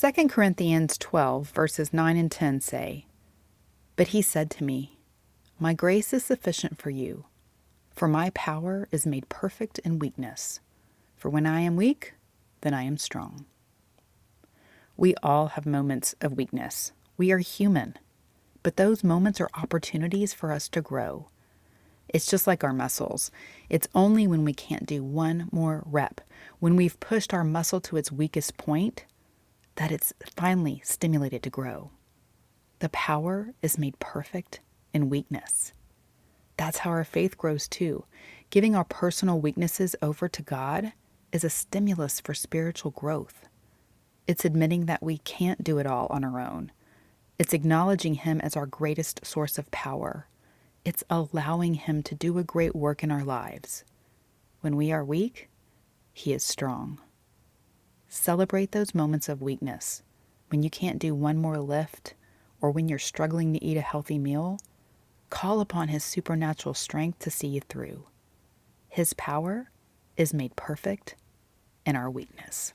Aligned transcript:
2 0.00 0.28
Corinthians 0.28 0.96
12, 0.96 1.50
verses 1.50 1.92
9 1.92 2.16
and 2.16 2.32
10 2.32 2.62
say, 2.62 3.04
But 3.96 4.08
he 4.08 4.22
said 4.22 4.50
to 4.52 4.64
me, 4.64 4.98
My 5.58 5.74
grace 5.74 6.14
is 6.14 6.24
sufficient 6.24 6.80
for 6.80 6.88
you, 6.88 7.26
for 7.94 8.08
my 8.08 8.30
power 8.30 8.88
is 8.90 9.04
made 9.04 9.28
perfect 9.28 9.78
in 9.80 9.98
weakness. 9.98 10.60
For 11.16 11.28
when 11.28 11.44
I 11.44 11.60
am 11.60 11.76
weak, 11.76 12.14
then 12.62 12.72
I 12.72 12.84
am 12.84 12.96
strong. 12.96 13.44
We 14.96 15.14
all 15.22 15.48
have 15.48 15.66
moments 15.66 16.14
of 16.22 16.32
weakness. 16.34 16.92
We 17.18 17.30
are 17.30 17.36
human, 17.36 17.98
but 18.62 18.78
those 18.78 19.04
moments 19.04 19.38
are 19.38 19.50
opportunities 19.52 20.32
for 20.32 20.50
us 20.50 20.66
to 20.70 20.80
grow. 20.80 21.28
It's 22.08 22.26
just 22.26 22.46
like 22.46 22.64
our 22.64 22.72
muscles. 22.72 23.30
It's 23.68 23.88
only 23.94 24.26
when 24.26 24.46
we 24.46 24.54
can't 24.54 24.86
do 24.86 25.04
one 25.04 25.50
more 25.52 25.82
rep, 25.84 26.22
when 26.58 26.74
we've 26.74 26.98
pushed 27.00 27.34
our 27.34 27.44
muscle 27.44 27.82
to 27.82 27.98
its 27.98 28.10
weakest 28.10 28.56
point, 28.56 29.04
that 29.80 29.90
it's 29.90 30.12
finally 30.36 30.82
stimulated 30.84 31.42
to 31.42 31.48
grow. 31.48 31.90
The 32.80 32.90
power 32.90 33.54
is 33.62 33.78
made 33.78 33.98
perfect 33.98 34.60
in 34.92 35.08
weakness. 35.08 35.72
That's 36.58 36.80
how 36.80 36.90
our 36.90 37.02
faith 37.02 37.38
grows 37.38 37.66
too. 37.66 38.04
Giving 38.50 38.76
our 38.76 38.84
personal 38.84 39.40
weaknesses 39.40 39.96
over 40.02 40.28
to 40.28 40.42
God 40.42 40.92
is 41.32 41.44
a 41.44 41.48
stimulus 41.48 42.20
for 42.20 42.34
spiritual 42.34 42.90
growth. 42.90 43.48
It's 44.26 44.44
admitting 44.44 44.84
that 44.84 45.02
we 45.02 45.16
can't 45.16 45.64
do 45.64 45.78
it 45.78 45.86
all 45.86 46.08
on 46.10 46.24
our 46.24 46.38
own. 46.38 46.72
It's 47.38 47.54
acknowledging 47.54 48.16
Him 48.16 48.38
as 48.42 48.56
our 48.56 48.66
greatest 48.66 49.24
source 49.24 49.56
of 49.56 49.70
power. 49.70 50.28
It's 50.84 51.04
allowing 51.08 51.72
Him 51.72 52.02
to 52.02 52.14
do 52.14 52.36
a 52.36 52.44
great 52.44 52.76
work 52.76 53.02
in 53.02 53.10
our 53.10 53.24
lives. 53.24 53.84
When 54.60 54.76
we 54.76 54.92
are 54.92 55.02
weak, 55.02 55.48
He 56.12 56.34
is 56.34 56.44
strong. 56.44 57.00
Celebrate 58.12 58.72
those 58.72 58.92
moments 58.92 59.28
of 59.28 59.40
weakness. 59.40 60.02
When 60.48 60.64
you 60.64 60.68
can't 60.68 60.98
do 60.98 61.14
one 61.14 61.36
more 61.36 61.58
lift, 61.58 62.14
or 62.60 62.72
when 62.72 62.88
you're 62.88 62.98
struggling 62.98 63.52
to 63.52 63.64
eat 63.64 63.76
a 63.76 63.82
healthy 63.82 64.18
meal, 64.18 64.58
call 65.30 65.60
upon 65.60 65.86
His 65.86 66.02
supernatural 66.02 66.74
strength 66.74 67.20
to 67.20 67.30
see 67.30 67.46
you 67.46 67.60
through. 67.60 68.06
His 68.88 69.12
power 69.12 69.70
is 70.16 70.34
made 70.34 70.56
perfect 70.56 71.14
in 71.86 71.94
our 71.94 72.10
weakness. 72.10 72.74